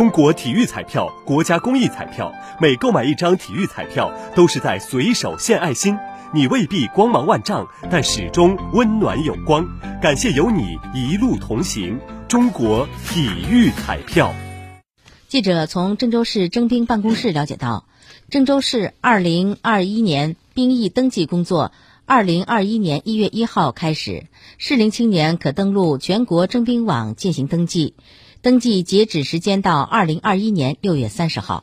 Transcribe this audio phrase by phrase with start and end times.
[0.00, 5.94] 中国体育彩票，国家公益彩票，每购买一张体育彩票，都是在随手献爱心。
[6.32, 9.62] 你未必光芒万丈，但始终温暖有光。
[10.00, 12.00] 感谢有你一路同行。
[12.28, 14.34] 中国体育彩票。
[15.28, 17.84] 记者从郑州市征兵办公室了解到，
[18.30, 21.72] 郑州市二零二一年兵役登记工作，
[22.06, 24.24] 二零二一年一月一号开始，
[24.56, 27.92] 适龄青年可登录全国征兵网进行登记。
[28.42, 31.58] 登记截止时间到二零二一年六月三十号。